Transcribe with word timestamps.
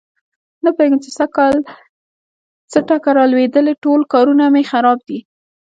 نه 0.63 0.69
پوهېږم 0.75 0.99
چې 1.05 1.09
سږ 1.17 1.29
کل 1.37 1.55
څه 2.71 2.79
ټکه 2.87 3.11
را 3.17 3.23
لوېدلې 3.31 3.73
ټول 3.83 3.99
کارونه 4.13 4.43
مې 4.53 4.63
خراب 4.71 4.99
دي. 5.07 5.19